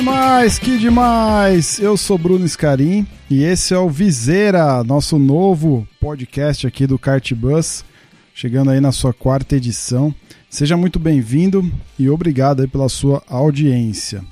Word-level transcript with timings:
Demais, 0.00 0.58
que 0.58 0.78
demais! 0.78 1.78
Eu 1.78 1.94
sou 1.94 2.16
Bruno 2.16 2.48
Scarim 2.48 3.06
e 3.28 3.44
esse 3.44 3.74
é 3.74 3.78
o 3.78 3.90
Viseira, 3.90 4.82
nosso 4.82 5.18
novo 5.18 5.86
podcast 6.00 6.66
aqui 6.66 6.86
do 6.86 6.98
Kartbus, 6.98 7.84
chegando 8.32 8.70
aí 8.70 8.80
na 8.80 8.92
sua 8.92 9.12
quarta 9.12 9.56
edição. 9.56 10.14
Seja 10.48 10.74
muito 10.74 10.98
bem-vindo 10.98 11.70
e 11.98 12.08
obrigado 12.08 12.62
aí 12.62 12.66
pela 12.66 12.88
sua 12.88 13.22
audiência. 13.28 14.24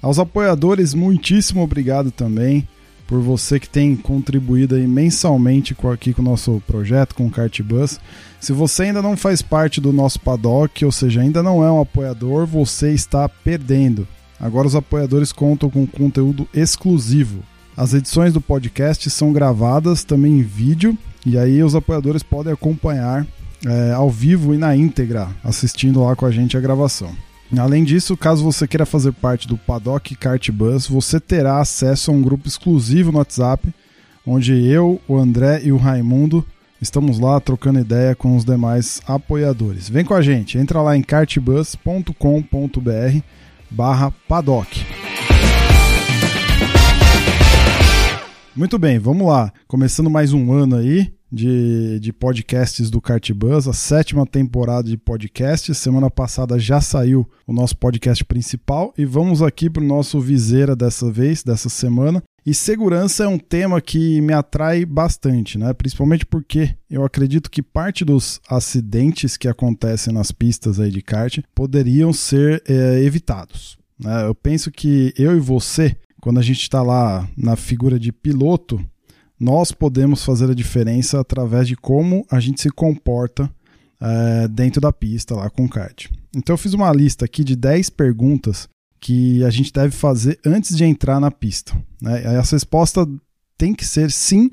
Aos 0.00 0.20
apoiadores, 0.20 0.94
muitíssimo 0.94 1.60
obrigado 1.60 2.12
também 2.12 2.66
por 3.04 3.20
você 3.20 3.58
que 3.58 3.68
tem 3.68 3.96
contribuído 3.96 4.76
aí 4.76 4.86
mensalmente 4.86 5.76
aqui 5.92 6.14
com 6.14 6.22
o 6.22 6.24
nosso 6.24 6.62
projeto, 6.68 7.16
com 7.16 7.26
o 7.26 7.30
Kartbus. 7.32 7.98
Se 8.38 8.52
você 8.52 8.84
ainda 8.84 9.02
não 9.02 9.16
faz 9.16 9.42
parte 9.42 9.80
do 9.80 9.92
nosso 9.92 10.20
paddock, 10.20 10.84
ou 10.84 10.92
seja, 10.92 11.20
ainda 11.20 11.42
não 11.42 11.64
é 11.64 11.72
um 11.72 11.80
apoiador, 11.80 12.46
você 12.46 12.92
está 12.92 13.28
perdendo. 13.28 14.06
Agora 14.40 14.66
os 14.66 14.74
apoiadores 14.74 15.32
contam 15.32 15.70
com 15.70 15.86
conteúdo 15.86 16.46
exclusivo. 16.52 17.42
As 17.76 17.94
edições 17.94 18.32
do 18.32 18.40
podcast 18.40 19.08
são 19.10 19.32
gravadas 19.32 20.04
também 20.04 20.38
em 20.38 20.42
vídeo 20.42 20.96
e 21.24 21.38
aí 21.38 21.62
os 21.62 21.74
apoiadores 21.74 22.22
podem 22.22 22.52
acompanhar 22.52 23.26
é, 23.66 23.92
ao 23.92 24.10
vivo 24.10 24.54
e 24.54 24.58
na 24.58 24.76
íntegra, 24.76 25.28
assistindo 25.42 26.02
lá 26.02 26.14
com 26.14 26.26
a 26.26 26.30
gente 26.30 26.56
a 26.56 26.60
gravação. 26.60 27.10
Além 27.56 27.84
disso, 27.84 28.16
caso 28.16 28.42
você 28.42 28.66
queira 28.66 28.84
fazer 28.84 29.12
parte 29.12 29.46
do 29.46 29.56
Paddock 29.56 30.14
Kart 30.16 30.50
Bus, 30.50 30.86
você 30.86 31.20
terá 31.20 31.60
acesso 31.60 32.10
a 32.10 32.14
um 32.14 32.22
grupo 32.22 32.48
exclusivo 32.48 33.12
no 33.12 33.18
WhatsApp, 33.18 33.72
onde 34.26 34.52
eu, 34.52 35.00
o 35.06 35.16
André 35.16 35.60
e 35.62 35.70
o 35.70 35.76
Raimundo 35.76 36.44
estamos 36.80 37.18
lá 37.18 37.38
trocando 37.40 37.78
ideia 37.78 38.14
com 38.14 38.36
os 38.36 38.44
demais 38.44 39.00
apoiadores. 39.06 39.88
Vem 39.88 40.04
com 40.04 40.14
a 40.14 40.22
gente, 40.22 40.58
entra 40.58 40.82
lá 40.82 40.96
em 40.96 41.02
kartbus.com.br 41.02 42.10
barra 43.70 44.12
paddock. 44.28 44.84
Muito 48.54 48.78
bem, 48.78 48.98
vamos 48.98 49.26
lá. 49.26 49.52
Começando 49.66 50.08
mais 50.08 50.32
um 50.32 50.52
ano 50.52 50.76
aí 50.76 51.12
de, 51.36 52.00
de 52.00 52.12
podcasts 52.12 52.90
do 52.90 53.00
Cartbus, 53.00 53.68
a 53.68 53.72
sétima 53.72 54.26
temporada 54.26 54.88
de 54.88 54.96
podcasts. 54.96 55.76
Semana 55.76 56.10
passada 56.10 56.58
já 56.58 56.80
saiu 56.80 57.28
o 57.46 57.52
nosso 57.52 57.76
podcast 57.76 58.24
principal 58.24 58.92
e 58.96 59.04
vamos 59.04 59.42
aqui 59.42 59.70
para 59.70 59.82
o 59.82 59.86
nosso 59.86 60.18
viseira 60.20 60.74
dessa 60.74 61.10
vez, 61.12 61.44
dessa 61.44 61.68
semana. 61.68 62.22
E 62.44 62.54
segurança 62.54 63.24
é 63.24 63.28
um 63.28 63.38
tema 63.38 63.80
que 63.80 64.20
me 64.20 64.32
atrai 64.32 64.84
bastante, 64.84 65.58
né? 65.58 65.72
Principalmente 65.74 66.24
porque 66.24 66.76
eu 66.88 67.04
acredito 67.04 67.50
que 67.50 67.60
parte 67.60 68.04
dos 68.04 68.40
acidentes 68.48 69.36
que 69.36 69.48
acontecem 69.48 70.14
nas 70.14 70.30
pistas 70.32 70.80
aí 70.80 70.90
de 70.90 71.02
kart 71.02 71.40
poderiam 71.54 72.12
ser 72.12 72.62
é, 72.66 73.02
evitados. 73.02 73.76
Né? 73.98 74.26
Eu 74.26 74.34
penso 74.34 74.70
que 74.70 75.12
eu 75.18 75.36
e 75.36 75.40
você, 75.40 75.96
quando 76.20 76.38
a 76.38 76.42
gente 76.42 76.60
está 76.60 76.82
lá 76.82 77.28
na 77.36 77.56
figura 77.56 77.98
de 77.98 78.12
piloto, 78.12 78.80
nós 79.38 79.72
podemos 79.72 80.24
fazer 80.24 80.50
a 80.50 80.54
diferença 80.54 81.20
através 81.20 81.68
de 81.68 81.76
como 81.76 82.26
a 82.30 82.40
gente 82.40 82.60
se 82.60 82.70
comporta 82.70 83.50
é, 84.00 84.48
dentro 84.48 84.80
da 84.80 84.92
pista 84.92 85.34
lá 85.34 85.50
com 85.50 85.64
o 85.64 85.68
kart. 85.68 86.06
Então 86.34 86.54
eu 86.54 86.58
fiz 86.58 86.74
uma 86.74 86.92
lista 86.92 87.24
aqui 87.24 87.44
de 87.44 87.56
10 87.56 87.90
perguntas 87.90 88.68
que 89.00 89.44
a 89.44 89.50
gente 89.50 89.72
deve 89.72 89.94
fazer 89.94 90.38
antes 90.44 90.76
de 90.76 90.84
entrar 90.84 91.20
na 91.20 91.30
pista. 91.30 91.72
Né? 92.00 92.36
Essa 92.36 92.56
resposta 92.56 93.06
tem 93.56 93.74
que 93.74 93.84
ser 93.84 94.10
sim 94.10 94.50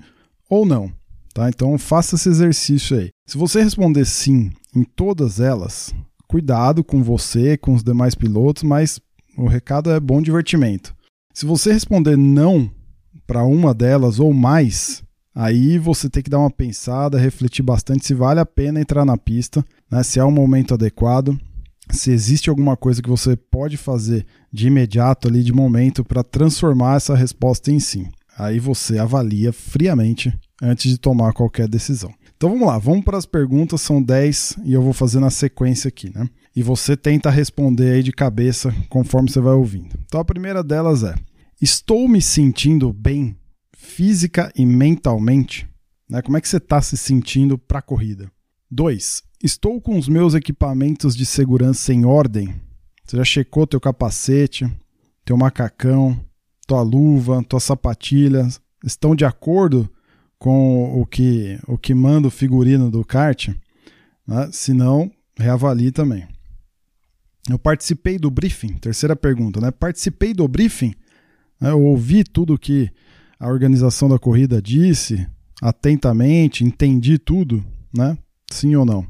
ou 0.49 0.65
não. 0.65 0.91
Tá? 1.33 1.49
Então 1.49 1.77
faça 1.77 2.15
esse 2.15 2.29
exercício 2.29 2.97
aí. 2.97 3.09
Se 3.27 3.37
você 3.37 3.63
responder 3.63 4.05
sim 4.05 4.51
em 4.75 4.83
todas 4.83 5.39
elas, 5.39 5.93
cuidado 6.27 6.83
com 6.83 7.01
você, 7.01 7.57
com 7.57 7.73
os 7.73 7.83
demais 7.83 8.15
pilotos, 8.15 8.63
mas 8.63 8.99
o 9.37 9.47
recado 9.47 9.89
é 9.89 9.99
bom 9.99 10.21
divertimento. 10.21 10.95
Se 11.33 11.45
você 11.45 11.73
responder 11.73 12.17
não 12.17 12.69
para 13.25 13.43
uma 13.43 13.73
delas 13.73 14.19
ou 14.19 14.33
mais, 14.33 15.03
aí 15.33 15.77
você 15.77 16.09
tem 16.09 16.21
que 16.21 16.29
dar 16.29 16.39
uma 16.39 16.51
pensada, 16.51 17.19
refletir 17.19 17.63
bastante 17.63 18.05
se 18.05 18.13
vale 18.13 18.39
a 18.39 18.45
pena 18.45 18.81
entrar 18.81 19.05
na 19.05 19.17
pista, 19.17 19.65
né? 19.89 20.03
se 20.03 20.19
é 20.19 20.25
um 20.25 20.31
momento 20.31 20.73
adequado, 20.73 21.37
se 21.89 22.11
existe 22.11 22.49
alguma 22.49 22.77
coisa 22.77 23.01
que 23.01 23.09
você 23.09 23.35
pode 23.35 23.77
fazer 23.77 24.25
de 24.51 24.67
imediato 24.67 25.27
ali, 25.27 25.43
de 25.43 25.53
momento, 25.53 26.03
para 26.03 26.23
transformar 26.23 26.97
essa 26.97 27.15
resposta 27.15 27.71
em 27.71 27.79
sim. 27.79 28.07
Aí 28.37 28.59
você 28.59 28.97
avalia 28.97 29.53
friamente 29.53 30.33
antes 30.61 30.89
de 30.89 30.97
tomar 30.97 31.33
qualquer 31.33 31.67
decisão. 31.67 32.13
Então 32.35 32.49
vamos 32.49 32.67
lá, 32.67 32.77
vamos 32.77 33.05
para 33.05 33.17
as 33.17 33.25
perguntas, 33.25 33.81
são 33.81 34.01
10 34.01 34.57
e 34.65 34.73
eu 34.73 34.81
vou 34.81 34.93
fazer 34.93 35.19
na 35.19 35.29
sequência 35.29 35.87
aqui, 35.87 36.11
né? 36.13 36.27
E 36.55 36.61
você 36.61 36.97
tenta 36.97 37.29
responder 37.29 37.93
aí 37.93 38.03
de 38.03 38.11
cabeça 38.11 38.73
conforme 38.89 39.29
você 39.29 39.39
vai 39.39 39.53
ouvindo. 39.53 39.95
Então 40.05 40.19
a 40.19 40.25
primeira 40.25 40.63
delas 40.63 41.03
é: 41.03 41.15
Estou 41.63 42.09
me 42.09 42.21
sentindo 42.21 42.91
bem 42.91 43.37
física 43.73 44.51
e 44.53 44.65
mentalmente? 44.65 45.65
Né? 46.09 46.21
Como 46.21 46.35
é 46.35 46.41
que 46.41 46.49
você 46.49 46.57
está 46.57 46.81
se 46.81 46.97
sentindo 46.97 47.57
para 47.57 47.79
a 47.79 47.81
corrida? 47.81 48.29
2. 48.69 49.23
Estou 49.41 49.79
com 49.79 49.97
os 49.97 50.09
meus 50.09 50.33
equipamentos 50.33 51.15
de 51.15 51.25
segurança 51.25 51.93
em 51.93 52.03
ordem? 52.03 52.53
Você 53.05 53.15
já 53.15 53.23
checou 53.23 53.65
teu 53.65 53.79
capacete, 53.79 54.69
teu 55.23 55.37
macacão, 55.37 56.19
tua 56.67 56.81
luva, 56.81 57.41
tuas 57.47 57.63
sapatilhas? 57.63 58.59
Estão 58.83 59.15
de 59.15 59.23
acordo 59.23 59.89
com 60.37 60.99
o 60.99 61.05
que, 61.05 61.57
o 61.65 61.77
que 61.77 61.93
manda 61.93 62.27
o 62.27 62.31
figurino 62.31 62.91
do 62.91 63.05
kart? 63.05 63.47
Né? 64.27 64.49
Se 64.51 64.73
não, 64.73 65.09
reavalie 65.37 65.93
também. 65.93 66.27
Eu 67.49 67.57
participei 67.57 68.19
do 68.19 68.29
briefing, 68.29 68.73
terceira 68.79 69.15
pergunta, 69.15 69.61
né? 69.61 69.71
Participei 69.71 70.33
do 70.33 70.45
briefing 70.45 70.93
né? 71.63 71.71
Eu 71.71 71.81
ouvi 71.81 72.25
tudo 72.25 72.59
que 72.59 72.89
a 73.39 73.47
organização 73.47 74.09
da 74.09 74.19
corrida 74.19 74.61
disse 74.61 75.25
atentamente, 75.61 76.65
entendi 76.65 77.17
tudo, 77.17 77.63
né? 77.95 78.17
Sim 78.51 78.75
ou 78.75 78.83
não? 78.85 79.05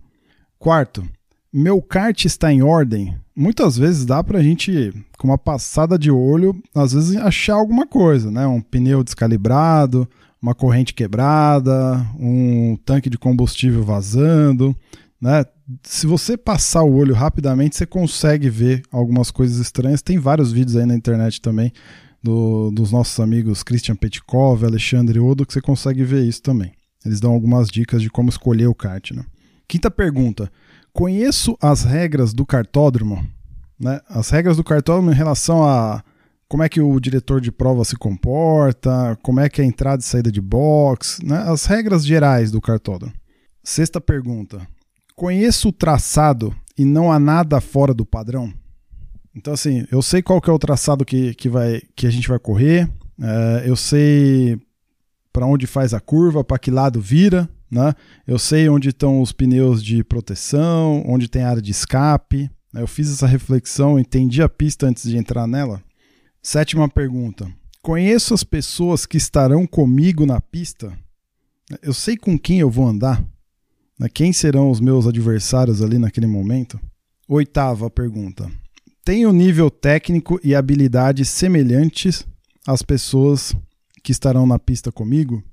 Quarto, 0.59 1.03
meu 1.51 1.81
kart 1.81 2.25
está 2.25 2.53
em 2.53 2.61
ordem. 2.61 3.17
Muitas 3.35 3.75
vezes 3.75 4.05
dá 4.05 4.23
para 4.23 4.37
a 4.37 4.43
gente, 4.43 4.93
com 5.17 5.29
uma 5.29 5.37
passada 5.37 5.97
de 5.97 6.11
olho, 6.11 6.55
às 6.75 6.93
vezes 6.93 7.15
achar 7.15 7.55
alguma 7.55 7.87
coisa, 7.87 8.29
né? 8.29 8.45
Um 8.45 8.61
pneu 8.61 9.03
descalibrado, 9.03 10.07
uma 10.39 10.53
corrente 10.53 10.93
quebrada, 10.93 12.05
um 12.19 12.77
tanque 12.85 13.09
de 13.09 13.17
combustível 13.17 13.83
vazando, 13.83 14.75
né? 15.19 15.43
Se 15.81 16.05
você 16.05 16.37
passar 16.37 16.83
o 16.83 16.93
olho 16.93 17.15
rapidamente, 17.15 17.75
você 17.75 17.85
consegue 17.87 18.47
ver 18.47 18.83
algumas 18.91 19.31
coisas 19.31 19.57
estranhas. 19.57 20.03
Tem 20.03 20.19
vários 20.19 20.51
vídeos 20.51 20.75
aí 20.75 20.85
na 20.85 20.95
internet 20.95 21.41
também 21.41 21.73
do, 22.23 22.71
dos 22.71 22.91
nossos 22.91 23.19
amigos 23.19 23.61
Christian 23.61 23.95
Petkov, 23.95 24.63
Alexandre 24.63 25.19
Odo, 25.19 25.45
que 25.45 25.51
você 25.51 25.61
consegue 25.61 26.03
ver 26.03 26.23
isso 26.23 26.41
também. 26.41 26.71
Eles 27.05 27.19
dão 27.19 27.33
algumas 27.33 27.67
dicas 27.67 28.01
de 28.01 28.09
como 28.09 28.29
escolher 28.29 28.67
o 28.67 28.73
kart. 28.73 29.11
Né? 29.11 29.25
Quinta 29.67 29.91
pergunta: 29.91 30.49
conheço 30.93 31.57
as 31.61 31.83
regras 31.83 32.33
do 32.33 32.45
cartódromo? 32.45 33.27
Né? 33.77 33.99
As 34.07 34.29
regras 34.29 34.55
do 34.55 34.63
cartódromo 34.63 35.11
em 35.11 35.15
relação 35.15 35.65
a 35.65 36.01
como 36.47 36.63
é 36.63 36.69
que 36.69 36.79
o 36.79 36.99
diretor 36.99 37.41
de 37.41 37.51
prova 37.51 37.83
se 37.83 37.95
comporta, 37.95 39.17
como 39.23 39.39
é 39.39 39.49
que 39.49 39.59
é 39.59 39.63
a 39.63 39.67
entrada 39.67 40.01
e 40.01 40.05
saída 40.05 40.31
de 40.31 40.39
box, 40.39 41.19
né? 41.23 41.43
as 41.47 41.65
regras 41.65 42.05
gerais 42.05 42.51
do 42.51 42.61
cartódromo. 42.61 43.13
Sexta 43.61 43.99
pergunta: 43.99 44.65
conheço 45.15 45.69
o 45.69 45.73
traçado 45.73 46.55
e 46.77 46.85
não 46.85 47.11
há 47.11 47.19
nada 47.19 47.59
fora 47.59 47.93
do 47.93 48.05
padrão? 48.05 48.53
Então, 49.35 49.53
assim, 49.53 49.85
eu 49.91 50.01
sei 50.01 50.21
qual 50.21 50.39
que 50.39 50.49
é 50.49 50.53
o 50.53 50.59
traçado 50.59 51.03
que, 51.03 51.33
que, 51.33 51.49
vai, 51.49 51.81
que 51.95 52.05
a 52.05 52.09
gente 52.09 52.27
vai 52.27 52.37
correr, 52.37 52.89
é, 53.19 53.63
eu 53.65 53.75
sei 53.75 54.59
para 55.31 55.47
onde 55.47 55.65
faz 55.65 55.93
a 55.93 55.99
curva, 55.99 56.43
para 56.43 56.59
que 56.59 56.69
lado 56.69 57.01
vira, 57.01 57.49
né? 57.69 57.95
Eu 58.27 58.37
sei 58.37 58.69
onde 58.69 58.89
estão 58.89 59.19
os 59.19 59.31
pneus 59.31 59.83
de 59.83 60.03
proteção, 60.03 61.03
onde 61.07 61.27
tem 61.27 61.41
área 61.41 61.61
de 61.61 61.71
escape. 61.71 62.51
Né? 62.71 62.81
Eu 62.83 62.87
fiz 62.87 63.11
essa 63.11 63.25
reflexão, 63.25 63.97
entendi 63.97 64.43
a 64.43 64.47
pista 64.47 64.85
antes 64.85 65.09
de 65.09 65.17
entrar 65.17 65.47
nela. 65.47 65.83
Sétima 66.41 66.87
pergunta: 66.87 67.51
Conheço 67.81 68.33
as 68.33 68.43
pessoas 68.43 69.07
que 69.07 69.17
estarão 69.17 69.65
comigo 69.65 70.25
na 70.25 70.39
pista? 70.39 70.93
Eu 71.81 71.93
sei 71.93 72.15
com 72.15 72.37
quem 72.37 72.59
eu 72.59 72.69
vou 72.69 72.87
andar? 72.87 73.25
Né? 73.97 74.07
Quem 74.07 74.31
serão 74.31 74.69
os 74.69 74.79
meus 74.79 75.07
adversários 75.07 75.81
ali 75.81 75.97
naquele 75.97 76.27
momento? 76.27 76.79
Oitava 77.27 77.89
pergunta: 77.89 78.51
tenho 79.05 79.33
nível 79.33 79.69
técnico 79.69 80.39
e 80.43 80.55
habilidades 80.55 81.29
semelhantes 81.29 82.25
as 82.67 82.81
pessoas 82.81 83.55
que 84.01 84.11
estarão 84.11 84.45
na 84.45 84.57
pista 84.57 84.91
comigo. 84.91 85.43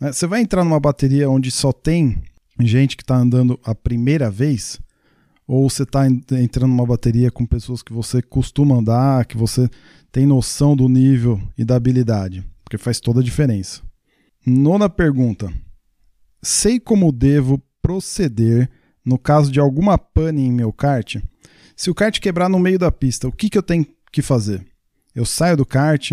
Né? 0.00 0.12
Você 0.12 0.26
vai 0.26 0.40
entrar 0.40 0.62
numa 0.62 0.80
bateria 0.80 1.30
onde 1.30 1.50
só 1.50 1.72
tem 1.72 2.22
gente 2.60 2.96
que 2.96 3.02
está 3.02 3.16
andando 3.16 3.58
a 3.64 3.74
primeira 3.74 4.30
vez, 4.30 4.80
ou 5.46 5.68
você 5.68 5.84
está 5.84 6.06
entrando 6.06 6.70
numa 6.70 6.86
bateria 6.86 7.30
com 7.30 7.46
pessoas 7.46 7.82
que 7.82 7.92
você 7.92 8.20
costuma 8.20 8.76
andar, 8.76 9.26
que 9.26 9.36
você 9.36 9.68
tem 10.10 10.26
noção 10.26 10.74
do 10.74 10.88
nível 10.88 11.40
e 11.56 11.64
da 11.64 11.76
habilidade, 11.76 12.44
porque 12.64 12.78
faz 12.78 13.00
toda 13.00 13.20
a 13.20 13.24
diferença. 13.24 13.82
Nona 14.44 14.88
pergunta: 14.88 15.52
sei 16.42 16.80
como 16.80 17.12
devo 17.12 17.62
proceder 17.80 18.70
no 19.04 19.18
caso 19.18 19.52
de 19.52 19.60
alguma 19.60 19.96
pane 19.96 20.42
em 20.42 20.52
meu 20.52 20.72
kart? 20.72 21.16
Se 21.76 21.90
o 21.90 21.94
kart 21.94 22.18
quebrar 22.18 22.48
no 22.48 22.58
meio 22.58 22.78
da 22.78 22.90
pista, 22.90 23.28
o 23.28 23.32
que, 23.32 23.50
que 23.50 23.58
eu 23.58 23.62
tenho 23.62 23.86
que 24.10 24.22
fazer? 24.22 24.64
Eu 25.14 25.26
saio 25.26 25.58
do 25.58 25.66
kart, 25.66 26.12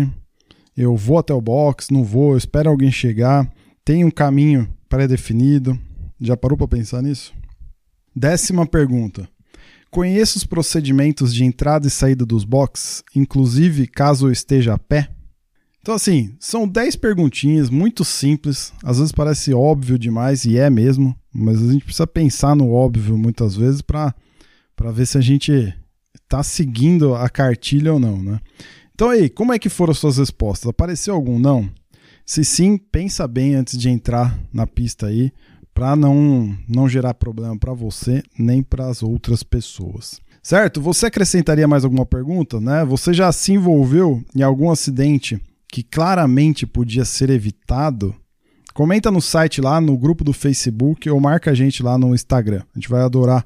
eu 0.76 0.94
vou 0.94 1.16
até 1.16 1.32
o 1.32 1.40
box, 1.40 1.90
não 1.90 2.04
vou, 2.04 2.32
eu 2.32 2.38
espero 2.38 2.68
alguém 2.68 2.92
chegar, 2.92 3.50
tem 3.82 4.04
um 4.04 4.10
caminho 4.10 4.68
pré-definido. 4.90 5.78
Já 6.20 6.36
parou 6.36 6.58
para 6.58 6.68
pensar 6.68 7.02
nisso? 7.02 7.32
Décima 8.14 8.66
pergunta. 8.66 9.26
Conheço 9.90 10.36
os 10.36 10.44
procedimentos 10.44 11.34
de 11.34 11.44
entrada 11.44 11.86
e 11.86 11.90
saída 11.90 12.26
dos 12.26 12.44
boxes, 12.44 13.02
inclusive 13.14 13.86
caso 13.86 14.26
eu 14.26 14.32
esteja 14.32 14.74
a 14.74 14.78
pé? 14.78 15.08
Então, 15.80 15.94
assim, 15.94 16.34
são 16.38 16.68
10 16.68 16.96
perguntinhas 16.96 17.70
muito 17.70 18.04
simples. 18.04 18.72
Às 18.82 18.98
vezes 18.98 19.12
parece 19.12 19.54
óbvio 19.54 19.98
demais, 19.98 20.44
e 20.44 20.58
é 20.58 20.68
mesmo, 20.68 21.16
mas 21.32 21.62
a 21.62 21.72
gente 21.72 21.84
precisa 21.84 22.06
pensar 22.06 22.54
no 22.54 22.70
óbvio 22.70 23.16
muitas 23.16 23.56
vezes 23.56 23.80
para 23.80 24.14
ver 24.92 25.06
se 25.06 25.18
a 25.18 25.20
gente 25.20 25.74
está 26.14 26.42
seguindo 26.42 27.14
a 27.14 27.28
cartilha 27.28 27.92
ou 27.92 28.00
não, 28.00 28.22
né? 28.22 28.40
Então 28.94 29.10
aí, 29.10 29.28
como 29.28 29.52
é 29.52 29.58
que 29.58 29.68
foram 29.68 29.90
as 29.92 29.98
suas 29.98 30.18
respostas? 30.18 30.68
Apareceu 30.68 31.14
algum 31.14 31.38
não? 31.38 31.68
Se 32.24 32.44
sim, 32.44 32.76
pensa 32.76 33.26
bem 33.28 33.54
antes 33.54 33.76
de 33.76 33.90
entrar 33.90 34.38
na 34.52 34.66
pista 34.66 35.08
aí, 35.08 35.32
para 35.74 35.96
não 35.96 36.56
não 36.68 36.88
gerar 36.88 37.14
problema 37.14 37.58
para 37.58 37.72
você 37.72 38.22
nem 38.38 38.62
para 38.62 38.86
as 38.86 39.02
outras 39.02 39.42
pessoas. 39.42 40.20
Certo? 40.42 40.80
Você 40.80 41.06
acrescentaria 41.06 41.66
mais 41.66 41.84
alguma 41.84 42.06
pergunta, 42.06 42.60
né? 42.60 42.84
Você 42.84 43.12
já 43.12 43.32
se 43.32 43.52
envolveu 43.52 44.22
em 44.36 44.42
algum 44.42 44.70
acidente 44.70 45.40
que 45.68 45.82
claramente 45.82 46.66
podia 46.66 47.04
ser 47.04 47.30
evitado? 47.30 48.14
Comenta 48.74 49.10
no 49.10 49.20
site 49.20 49.60
lá, 49.60 49.80
no 49.80 49.96
grupo 49.96 50.22
do 50.22 50.32
Facebook 50.32 51.08
ou 51.08 51.18
marca 51.18 51.50
a 51.50 51.54
gente 51.54 51.82
lá 51.82 51.96
no 51.96 52.14
Instagram. 52.14 52.62
A 52.74 52.78
gente 52.78 52.88
vai 52.88 53.02
adorar 53.02 53.44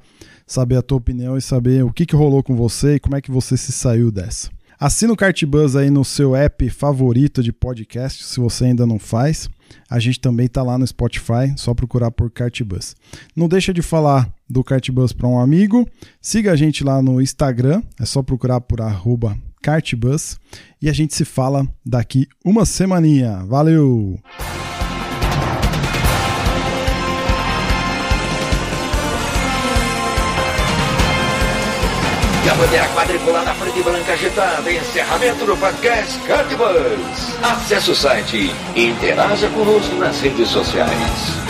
saber 0.49 0.77
a 0.77 0.83
tua 0.83 0.99
opinião 0.99 1.37
e 1.37 1.43
saber 1.43 1.85
o 1.85 1.93
que, 1.93 2.07
que 2.07 2.17
rolou 2.17 2.43
com 2.43 2.57
você 2.57 2.95
e 2.95 3.01
como 3.01 3.15
é 3.15 3.21
que 3.21 3.31
você 3.31 3.57
se 3.57 3.71
saiu 3.71 4.11
dessa. 4.11 4.51
Assina 4.81 5.13
o 5.13 5.17
Cartbus 5.17 5.75
aí 5.75 5.91
no 5.91 6.05
seu 6.05 6.35
app 6.37 6.71
favorito 6.71 7.43
de 7.43 7.53
podcast, 7.53 8.25
se 8.25 8.39
você 8.39 8.67
ainda 8.67 8.87
não 8.87 8.99
faz. 8.99 9.51
A 9.91 9.99
gente 9.99 10.21
também 10.21 10.47
está 10.47 10.63
lá 10.63 10.79
no 10.79 10.87
Spotify, 10.87 11.53
só 11.57 11.75
procurar 11.75 12.11
por 12.13 12.31
Cartbus. 12.31 12.95
Não 13.35 13.49
deixa 13.49 13.75
de 13.75 13.83
falar 13.83 14.33
do 14.49 14.63
Cartbus 14.63 15.13
para 15.13 15.27
um 15.27 15.39
amigo. 15.39 15.87
Siga 16.23 16.53
a 16.53 16.57
gente 16.57 16.85
lá 16.85 17.03
no 17.03 17.21
Instagram, 17.21 17.83
é 18.01 18.07
só 18.07 18.23
procurar 18.23 18.61
por 18.61 18.81
arroba 18.81 19.37
Cartbus. 19.61 20.39
E 20.81 20.89
a 20.89 20.93
gente 20.93 21.13
se 21.13 21.25
fala 21.25 21.67
daqui 21.85 22.29
uma 22.45 22.65
semaninha. 22.65 23.45
Valeu! 23.47 24.19
A 32.49 32.55
bandeira 32.55 32.89
quadriculada 32.89 33.55
frente 33.55 33.83
branca 33.83 34.13
agitada. 34.13 34.73
Encerramento 34.73 35.45
do 35.45 35.57
podcast 35.57 36.19
Cardbus. 36.21 37.37
Acesse 37.43 37.91
o 37.91 37.95
site 37.95 38.55
e 38.75 38.87
interaja 38.87 39.49
conosco 39.51 39.95
nas 39.97 40.21
redes 40.21 40.49
sociais. 40.49 41.48